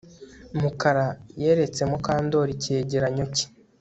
[0.61, 1.07] Mukara
[1.41, 3.45] yeretse Mukandoli icyegeranyo cye